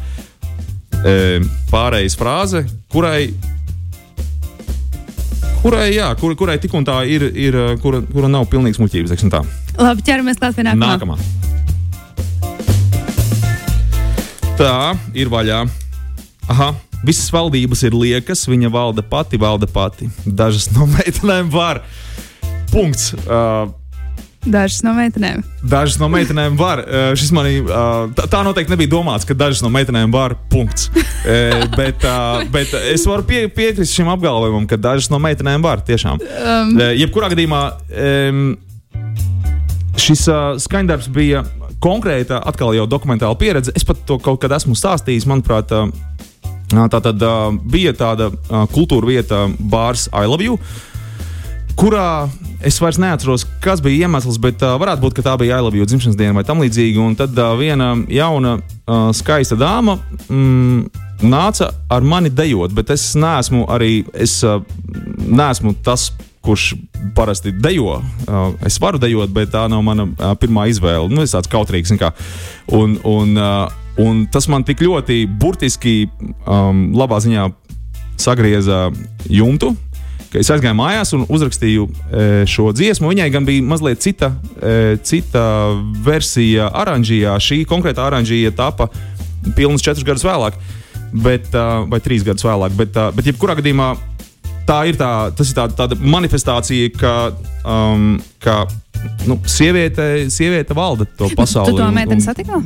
e, 1.05 1.41
pārējais 1.73 2.17
frāze, 2.19 2.65
kurai. 2.93 3.33
Kurai, 5.63 5.93
jā, 5.95 6.09
kur, 6.19 6.35
kurai 6.35 6.59
tik 6.59 6.75
un 6.75 6.85
tā 6.85 7.05
ir, 7.07 7.23
ir 7.39 7.55
uh, 7.55 7.77
kura, 7.79 8.01
kura 8.03 8.29
nav 8.29 8.49
pilnīgs 8.51 8.81
muļķības. 8.83 9.13
Labi, 9.79 10.03
ķeramies 10.03 10.41
klāt 10.41 10.59
pie 10.59 10.65
nākamā. 10.67 10.89
Nākamā. 10.97 11.62
Tā 14.59 14.93
ir 15.17 15.31
vaļā. 15.33 15.63
Aha. 16.53 16.73
Visas 17.03 17.33
valdības 17.35 17.81
ir 17.89 17.95
liekas, 17.97 18.45
viņa 18.47 18.71
valda 18.71 19.03
pati, 19.03 19.39
valda 19.41 19.67
pati. 19.67 20.07
Dažas 20.27 20.69
no 20.75 20.87
meitenēm 20.91 21.49
var. 21.51 21.81
Punkts. 22.71 23.11
Uh, 23.25 23.71
Dažas 24.43 24.81
no 24.83 24.93
meitenēm. 24.97 25.43
Dažas 25.71 25.97
no 26.03 26.09
meitenēm 26.11 26.57
var. 26.59 26.83
Uh, 26.83 27.13
šis 27.19 27.31
manī, 27.35 27.57
uh, 27.63 28.11
tā, 28.19 28.43
noteikti 28.43 28.75
nebija 28.75 28.91
domāts, 28.91 29.27
ka 29.27 29.37
dažas 29.39 29.63
no 29.63 29.71
meitenēm 29.73 30.13
var. 30.15 30.35
Punkts. 30.53 30.91
Uh, 30.93 31.63
bet, 31.79 32.05
bet 32.55 32.75
es 32.91 33.07
varu 33.07 33.27
pie, 33.27 33.45
piekrist 33.55 33.95
šim 33.95 34.11
apgalvojumam, 34.13 34.69
ka 34.71 34.79
dažas 34.81 35.11
no 35.15 35.23
meitenēm 35.23 35.65
var. 35.65 35.83
Tiešām. 35.87 36.21
Um. 36.21 36.77
Jebkurā 36.99 37.33
gadījumā 37.33 37.63
um, 38.05 38.45
šis 40.03 40.27
skaņdarbs 40.67 41.11
bija 41.15 41.45
konkrēta, 41.83 42.41
atkal 42.47 42.75
jau 42.77 42.87
dokumentāla 42.91 43.39
pieredze. 43.39 43.75
Es 43.77 43.87
pat 43.87 44.05
to 44.07 44.19
kaut 44.23 44.41
kad 44.43 44.55
esmu 44.55 44.77
stāstījis. 44.79 45.29
Manuprāt, 45.31 45.75
tā 46.73 47.03
tad 47.03 47.27
bija 47.69 47.93
tāda 47.99 48.31
kultūra 48.73 49.11
vieta, 49.11 49.45
bārs 49.59 50.09
I 50.15 50.27
Love 50.31 50.47
You 50.47 50.59
kurā 51.79 52.29
es 52.63 52.79
vairs 52.83 52.99
neatceros, 53.01 53.45
kas 53.63 53.83
bija 53.83 54.07
iemesls, 54.07 54.39
bet 54.43 54.63
varētu 54.63 55.03
būt, 55.03 55.17
ka 55.17 55.25
tā 55.27 55.37
bija 55.41 55.59
Ailabija 55.59 55.87
dzimšanas 55.89 56.19
diena 56.19 56.37
vai 56.37 56.45
tam 56.47 56.63
līdzīga. 56.63 57.03
Un 57.03 57.17
tad 57.19 57.39
viena 57.59 57.93
jauna, 58.13 58.57
skaista 59.17 59.59
dāma 59.59 59.97
mm, 60.29 61.25
nāca 61.27 61.73
ar 61.93 62.07
mani 62.07 62.33
dejot, 62.33 62.75
bet 62.77 62.93
es 62.95 63.13
neesmu 63.19 63.67
arī 63.73 64.03
es, 64.15 64.41
neesmu 65.27 65.75
tas. 65.85 66.11
Kurš 66.43 66.73
parasti 67.15 67.53
dejo? 67.55 68.01
Uh, 68.27 68.57
es 68.67 68.81
varu 68.83 68.99
dejot, 69.03 69.31
bet 69.35 69.53
tā 69.55 69.69
nav 69.71 69.85
mana 69.87 70.09
uh, 70.11 70.33
pirmā 70.39 70.67
izvēle. 70.73 71.07
Nu, 71.13 71.23
es 71.23 71.35
tāds 71.35 71.51
kautrīgs. 71.53 71.95
Un, 72.73 72.99
un, 73.07 73.37
uh, 73.39 73.71
un 74.03 74.25
tas 74.33 74.49
man 74.51 74.67
tik 74.67 74.83
ļoti 74.83 75.25
burtiski, 75.39 76.09
um, 76.47 76.91
labā 76.99 77.23
ziņā, 77.23 77.49
sagrieza 78.23 78.91
jumtu 79.31 79.73
es 80.39 80.49
aizgāju 80.53 80.77
mājās 80.79 81.11
un 81.17 81.27
uzrakstīju 81.29 81.87
šo 82.49 82.71
dziesmu. 82.73 83.11
Viņai 83.13 83.27
gan 83.35 83.45
bija 83.45 83.65
mazliet 83.69 84.01
cita, 84.01 84.31
cita 85.05 85.43
versija, 86.07 86.71
oranžijā. 86.83 87.35
Šī 87.43 87.63
konkrētā 87.69 88.07
oranžija 88.09 88.55
tapa 88.57 88.89
pilnus 89.59 89.85
četrus 89.85 90.07
gadus 90.07 90.25
vēlāk, 90.25 90.57
bet, 91.25 91.51
vai 91.53 92.01
trīs 92.01 92.25
gadus 92.25 92.47
vēlāk. 92.47 92.77
Bet, 92.79 92.97
bet 93.17 93.29
jebkurā 93.29 93.59
gadījumā 93.61 93.93
tā 94.69 94.79
ir 94.91 94.99
tā, 95.01 95.11
ir 95.33 95.53
tā, 95.57 95.67
tāda 95.79 95.99
manifestācija, 95.99 96.93
ka, 96.99 97.15
um, 97.67 98.17
ka 98.43 98.63
nu, 99.27 99.39
sieviete, 99.51 100.29
sieviete 100.33 100.77
valda 100.77 101.07
to 101.19 101.31
pasauli. 101.37 101.75
Tu 101.75 101.83
to 101.83 101.91
meiteni 101.95 102.25
satiko? 102.25 102.63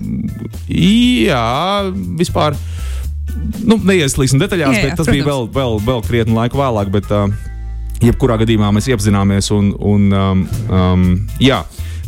Jā, 0.68 1.90
vispār. 2.18 2.58
Nu, 3.66 3.76
neieslīgsim 3.76 4.40
detaļās, 4.40 4.78
Jā, 4.78 4.80
jā, 4.80 4.88
bet 4.88 5.00
tas 5.00 5.10
bija 5.10 5.26
vēl, 5.26 5.48
protams. 5.48 5.56
vēl, 5.58 5.78
vēl 5.88 6.04
krietni 6.06 6.36
laiku 6.38 6.60
vēlāk. 6.60 6.92
Bet, 6.94 7.10
uh, 7.12 7.52
jebkurā 8.04 8.38
gadījumā 8.42 8.72
mēs 8.76 8.88
iepazināmies. 8.92 9.50
Un, 9.56 9.72
un, 9.78 10.06
um, 10.12 10.44
um, 10.72 11.06
jā, 11.42 11.62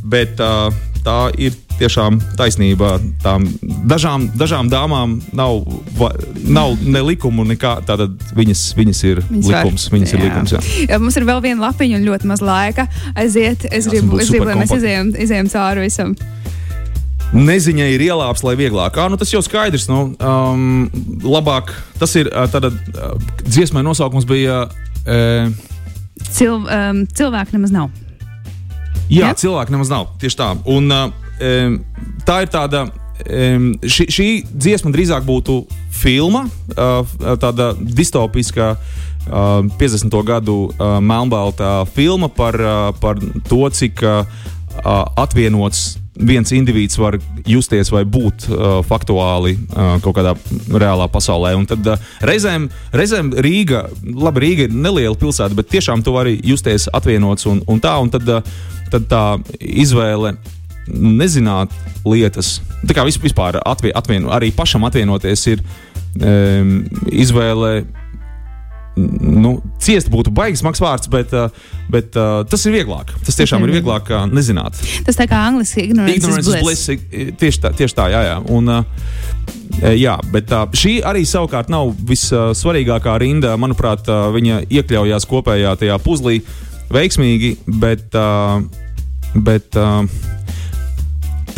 bet 0.04 0.40
uh, 0.42 0.68
tā 1.04 1.20
ir 1.40 1.56
tiešām 1.78 2.18
taisnība. 2.38 2.96
Tām 3.22 3.46
dažām, 3.88 4.28
dažām 4.38 4.70
dāmām 4.72 5.18
nav, 5.36 5.62
va, 5.98 6.12
nav 6.44 6.76
ne 6.82 7.02
likumu, 7.06 7.46
nekā. 7.48 7.78
Tātad 7.88 8.16
viņas, 8.38 8.64
viņas 8.78 9.04
ir 9.08 9.22
Viņas 9.28 9.50
var. 9.52 9.64
likums. 9.64 9.88
Viņas 9.94 10.14
ir 10.14 10.18
Jā. 10.20 10.24
likums 10.28 10.56
jā. 10.56 10.62
Jā, 10.88 10.98
mums 11.02 11.18
ir 11.18 11.28
vēl 11.28 11.42
viena 11.44 11.68
lapiņa 11.68 12.00
un 12.00 12.08
ļoti 12.08 12.30
maz 12.30 12.42
laika 12.44 12.88
aiziet. 13.14 13.68
Es 13.70 13.88
gribu, 13.90 14.18
es 14.22 14.32
gribu 14.32 14.50
lai 14.50 14.58
mēs 14.62 14.74
izējām, 14.74 15.14
izējām 15.26 15.52
cauri 15.54 15.86
visam. 15.86 16.16
Neziņa 17.28 17.86
ir 17.92 18.00
ielāps, 18.06 18.40
lai 18.46 18.54
vieglāk. 18.56 18.96
Ah, 18.96 19.10
nu 19.12 19.18
tas 19.20 19.28
jau 19.32 19.42
skaidrs. 19.44 19.84
Nu, 19.90 20.14
um, 20.16 20.88
labāk 21.20 21.74
tas 22.00 22.14
ir. 22.16 22.30
Uh, 22.32 23.18
dziesmai 23.44 23.84
nosaukums 23.84 24.24
bija. 24.28 24.62
Uh, 25.04 25.52
Cil, 26.32 26.56
um, 26.64 27.04
cilvēku 27.14 27.54
nemaz 27.54 27.72
nav. 27.74 27.92
Jā, 29.08 29.28
ja? 29.28 29.34
cilvēki 29.36 29.72
nemaz 29.76 29.92
nav. 29.92 30.08
Tieši 30.20 30.40
tā. 30.40 30.48
Un, 30.72 30.88
uh, 30.92 31.27
tā 32.26 32.40
ir 32.44 32.50
tāda. 32.54 32.88
Šī, 33.18 34.04
šī 34.14 34.26
dziesma 34.46 34.92
drīzāk 34.94 35.24
būtu 35.26 35.64
filma, 35.90 36.44
tāda 36.74 37.72
distopiska. 37.78 38.76
Uh, 38.78 39.06
50. 39.28 40.08
gadu 40.24 40.70
melnbaltā 40.78 41.84
filma 41.92 42.30
par, 42.32 42.56
par 43.00 43.18
to, 43.48 43.68
cik 43.68 44.00
atvienots 45.18 45.98
viens 46.18 46.50
indivīds 46.52 46.98
var 46.98 47.18
justies 47.46 47.92
vai 47.94 48.02
būt 48.08 48.48
uh, 48.50 48.80
faktuāli 48.86 49.54
uh, 49.54 49.96
kaut 50.02 50.16
kādā 50.16 50.34
reālā 50.66 51.06
pasaulē. 51.12 51.54
Un 51.54 51.66
tad 51.68 51.86
uh, 51.86 52.08
reizēm, 52.26 52.66
reizēm 52.90 53.30
Rīga, 53.38 53.84
labi, 54.02 54.42
Rīga 54.42 54.66
ir 54.66 54.74
neliela 54.74 55.14
pilsēta, 55.18 55.54
bet 55.54 55.70
tiešām 55.70 56.02
tu 56.02 56.16
vari 56.16 56.38
justies 56.42 56.88
atvienots 56.90 57.46
un, 57.50 57.62
un 57.70 57.78
tā. 57.82 57.94
Un 58.02 58.10
tad, 58.10 58.26
uh, 58.26 58.42
tad 58.90 59.06
tā 59.10 59.24
izvēle 59.60 60.34
nezināt 60.88 61.74
lietas, 62.08 62.58
tā 62.86 62.96
kā 62.96 63.04
vispār 63.06 63.60
atvien, 63.64 63.94
atvien, 63.98 64.28
arī 64.32 64.50
pašam 64.56 64.86
atvienoties 64.88 65.46
ir 65.52 65.62
um, 65.62 66.74
izvēle 67.12 67.72
nu, 68.98 69.52
ciest 69.82 70.10
būtu 70.12 70.32
baigs 70.34 70.62
smags 70.62 70.80
vārds, 70.82 71.08
bet, 71.12 71.32
uh, 71.36 71.52
bet 71.92 72.16
uh, 72.18 72.42
tas 72.48 72.64
ir 72.66 72.74
vieglāk. 72.74 73.12
Tas 73.26 73.38
tiešām 73.38 73.64
ir 73.66 73.76
vieglāk 73.78 74.10
uh, 74.12 74.26
nezināt. 74.30 74.78
Tas 75.06 75.18
tā 75.18 75.28
kā 75.30 75.40
angliski 75.48 75.86
ignorance, 75.86 76.16
ignorance 76.18 76.50
is 76.50 76.64
bliss. 76.64 76.86
bliss. 76.90 77.36
Tieši 77.40 77.62
tā, 77.64 77.72
tieši 77.78 77.98
tā 77.98 78.08
jā, 78.12 78.22
jā. 78.26 78.36
Un, 78.54 78.72
uh, 78.72 79.92
jā, 79.94 80.16
bet 80.34 80.50
uh, 80.54 80.66
šī 80.74 80.98
arī 81.06 81.24
savukārt 81.28 81.70
nav 81.72 81.92
vissvarīgākā 82.08 83.18
rinda. 83.22 83.54
Manuprāt, 83.60 84.08
viņa 84.34 84.64
iekļaujās 84.66 85.28
kopējā 85.30 85.76
tajā 85.84 86.00
puzlī 86.04 86.40
veiksmīgi, 86.94 87.54
bet. 87.78 88.10
Bet 89.28 89.76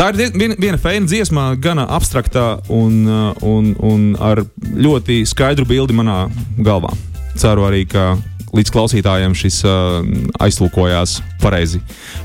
Tā 0.01 0.07
ir 0.15 0.33
viena, 0.33 0.55
viena 0.57 0.79
feina 0.81 1.05
dziesma, 1.05 1.51
gan 1.61 1.77
abstraktā 1.83 2.63
un, 2.73 3.03
un, 3.45 3.67
un 3.85 4.07
ar 4.17 4.41
ļoti 4.57 5.19
skaidru 5.29 5.69
bildi 5.69 5.93
manā 5.99 6.23
galvā 6.57 6.95
ceru 7.37 7.67
arī, 7.69 7.83
ka 7.85 8.15
līdz 8.57 8.73
klausītājiem 8.75 9.35
šis 9.37 9.61
uh, 9.69 10.01
aiztulkojās 10.43 11.19
pareizi. 11.43 11.79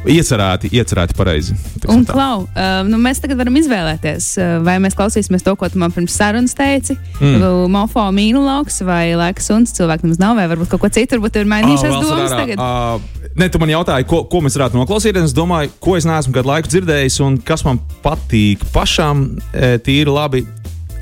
Iecerēti, 0.10 0.72
iecerēti 0.74 1.18
pareizi. 1.18 1.58
Un, 1.92 2.06
Klau, 2.08 2.46
uh, 2.48 2.80
nu 2.88 2.98
mēs 3.02 3.20
tagad 3.22 3.38
varam 3.44 3.60
izvēlēties, 3.60 4.30
uh, 4.40 4.56
vai 4.66 4.78
mēs 4.82 4.98
klausīsimies 4.98 5.46
to, 5.46 5.54
ko 5.60 5.70
tu 5.70 5.82
man 5.82 5.94
pirms 5.94 6.16
sarunas 6.18 6.56
teici, 6.58 6.98
mm. 7.20 7.68
mofo 7.76 8.08
mīnu 8.16 8.42
lauks 8.48 8.82
vai 8.88 9.12
laiks 9.20 9.52
un 9.54 9.68
cilvēks 9.70 10.08
mums 10.08 10.24
nav, 10.24 10.40
vai 10.40 10.48
varbūt 10.50 10.72
kaut 10.74 10.88
ko 10.88 10.94
citu, 10.96 11.20
varbūt 11.20 11.44
ir 11.44 11.52
mainījušās 11.52 11.94
oh, 12.00 12.08
domas 12.08 12.34
tagad. 12.40 12.58
Uh, 12.58 13.15
Ne, 13.36 13.50
tu 13.52 13.60
man 13.60 13.72
jautāji, 13.72 14.08
ko, 14.08 14.22
ko 14.32 14.40
mēs 14.46 14.56
varētu 14.56 14.80
noklausīties. 14.80 15.30
Es 15.30 15.36
domāju, 15.36 15.74
ko 15.84 15.98
es 16.00 16.08
neesmu 16.08 16.36
kādu 16.36 16.54
laiku 16.54 16.72
dzirdējis, 16.72 17.20
un 17.26 17.40
kas 17.44 17.66
man 17.68 17.82
patīk 18.04 18.64
pašam, 18.72 19.28
e, 19.52 19.76
tīri 19.84 20.12
labi 20.12 20.46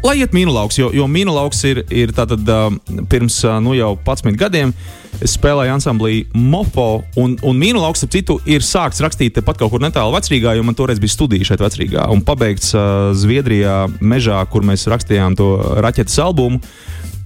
lai 0.04 0.18
iet 0.20 0.34
mīnulauks, 0.36 0.78
jo, 0.80 0.90
jo 0.94 1.06
mīnulauks 1.08 1.64
ir, 1.70 1.82
ir 1.94 2.12
tātad 2.16 2.50
uh, 2.52 2.68
pirms 3.10 3.40
uh, 3.48 3.58
nu 3.64 3.76
jau 3.78 3.94
11 4.04 4.36
gadiem. 4.40 4.74
Es 5.24 5.38
spēlēju 5.38 5.76
ansamblī 5.76 6.24
Mofo, 6.36 7.04
un, 7.20 7.38
un 7.46 7.60
mīnulauks, 7.60 8.04
ap 8.04 8.12
citu, 8.12 8.40
ir 8.50 8.66
sākts 8.66 9.00
rakstīt 9.04 9.38
tepat 9.38 9.62
kaut 9.62 9.72
kur 9.72 9.84
netālu 9.84 10.16
vecrīgā, 10.16 10.58
jo 10.58 10.66
man 10.68 10.76
toreiz 10.78 11.00
bija 11.02 11.14
studija 11.16 11.48
šeit 11.48 11.64
vecrīgā, 11.64 12.10
un 12.12 12.24
pabeigts 12.26 12.74
uh, 12.76 13.14
Zviedrijā 13.16 13.86
mežā, 14.04 14.42
kur 14.52 14.68
mēs 14.68 14.90
rakstījām 14.92 15.38
to 15.40 15.54
raķetes 15.84 16.20
albumu. 16.26 16.60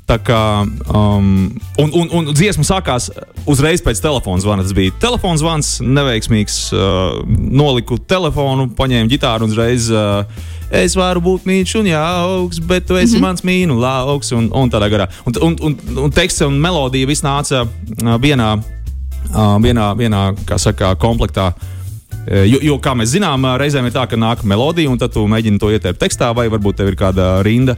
Tā 0.08 0.16
kā, 0.24 0.64
um, 0.88 1.50
un, 1.84 1.90
un, 1.92 2.12
un 2.16 2.28
dziesma 2.32 2.64
sākās 2.64 3.10
uzreiz 3.44 3.82
pēc 3.84 4.00
telefona 4.00 4.40
zvana. 4.40 4.64
Tas 4.64 4.76
bija 4.76 4.94
telefona 5.04 5.36
zvans, 5.42 5.72
neveiksmīgs. 5.84 6.60
Uh, 6.72 7.18
noliku 7.28 7.98
telefonu, 8.00 8.70
paņēmu 8.78 9.12
ģitāru 9.12 9.44
un 9.44 9.52
uzreiz. 9.52 9.90
Uh, 9.92 10.48
es 10.72 10.96
varu 10.96 11.26
būt 11.26 11.50
mīļš 11.50 11.76
un 11.82 11.92
jauks, 11.92 12.64
bet 12.70 12.88
tu 12.88 12.96
esi 12.96 13.18
mm 13.18 13.26
-hmm. 13.44 13.68
mans 13.68 13.84
lauks 13.84 14.32
un, 14.32 14.48
un 14.54 14.72
tādā 14.72 14.88
garā. 14.88 15.10
Un, 15.26 15.34
un, 15.42 15.60
un, 15.62 15.78
un 16.06 16.12
teksts 16.12 16.48
un 16.48 16.56
melodija 16.56 17.08
viss 17.08 17.24
nāca 17.24 17.66
uh, 17.68 18.16
vienā, 18.16 18.56
uh, 19.36 19.60
vienā, 19.60 19.94
vienā 19.98 20.36
kā 20.46 20.58
saka, 20.58 20.96
komplektā. 20.96 21.52
Uh, 21.52 22.48
jo, 22.48 22.60
jo, 22.62 22.80
kā 22.80 22.96
mēs 22.96 23.12
zinām, 23.12 23.44
reizēm 23.60 23.86
ir 23.86 23.92
tā, 23.92 24.08
ka 24.08 24.16
nāk 24.16 24.44
melodija, 24.44 24.90
un 24.90 24.98
tad 24.98 25.12
tu 25.12 25.28
mēģini 25.28 25.60
to 25.60 25.72
ieteikt 25.72 26.00
tekstā, 26.00 26.34
vai 26.36 26.48
varbūt 26.48 26.76
tev 26.76 26.88
ir 26.88 26.96
kāda 26.96 27.44
rinda, 27.44 27.76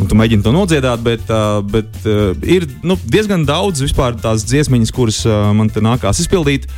un 0.00 0.10
tu 0.10 0.18
mēģini 0.18 0.44
to 0.44 0.52
nodziedāt. 0.54 1.02
Bet, 1.04 1.30
bet 1.70 2.08
ir 2.42 2.68
nu, 2.86 2.98
diezgan 3.04 3.46
daudz 3.48 3.84
vispār 3.84 4.18
tās 4.20 4.46
dziesmiņas, 4.48 4.94
kuras 4.94 5.22
man 5.56 5.72
te 5.72 5.84
nākās 5.84 6.22
izpildīt. 6.24 6.68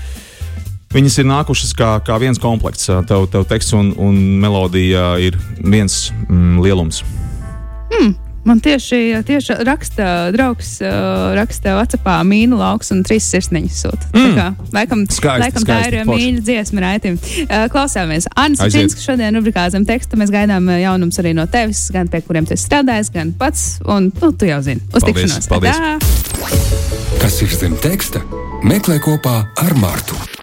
Viņas 0.94 1.18
ir 1.20 1.26
nākušas 1.28 1.74
kā, 1.76 1.96
kā 2.06 2.16
viens 2.22 2.40
komplekts. 2.40 2.88
Tev, 3.08 3.26
tev 3.32 3.44
teksts 3.50 3.74
un, 3.76 3.90
un 4.00 4.16
melodija 4.40 5.16
ir 5.20 5.36
viens 5.60 6.06
mm, 6.28 6.62
lielums. 6.64 7.02
Hmm. 7.90 8.14
Man 8.46 8.60
tieši, 8.62 8.98
tieši 9.26 9.56
raksta 9.66 10.30
draugs, 10.34 10.76
raksta 11.34 11.74
Vācijā 11.80 12.18
mīnu 12.28 12.58
lauks 12.60 12.92
un 12.94 13.02
trīs 13.06 13.26
sirsniņas 13.32 13.80
sūta. 13.82 14.10
Mm. 14.12 14.22
Tā 14.22 14.36
kā, 14.36 14.68
laikam, 14.76 15.02
skaisti, 15.10 15.42
laikam 15.42 15.64
skaisti, 15.64 15.96
tā 15.96 16.04
ir 16.04 16.10
mīļa 16.10 16.44
dziesma 16.46 16.84
raitim. 16.84 17.18
Klausāmies. 17.74 18.28
Anna 18.38 18.60
Sačinska 18.60 19.02
šodien 19.02 19.34
rubrikā 19.40 19.66
zem 19.74 19.86
teksta. 19.88 20.18
Mēs 20.20 20.30
gaidām 20.34 20.70
jaunums 20.78 21.18
arī 21.22 21.34
no 21.34 21.48
tevis, 21.50 21.88
gan 21.94 22.10
pie 22.12 22.22
kuriem 22.26 22.46
tu 22.46 22.54
esi 22.54 22.68
strādājis, 22.68 23.10
gan 23.18 23.34
pats. 23.38 23.66
Un 23.82 24.12
nu, 24.14 24.30
tu 24.30 24.46
jau 24.46 24.62
zini. 24.62 24.82
Uz 24.92 25.02
paldies, 25.02 25.26
tikšanos. 25.26 25.50
Paldies. 25.50 25.82
Tā. 25.82 27.20
Kas 27.22 27.42
ir 27.42 27.50
zem 27.58 27.74
teksta? 27.82 28.22
Meklē 28.62 29.02
kopā 29.02 29.40
ar 29.58 29.78
Mārtu. 29.82 30.35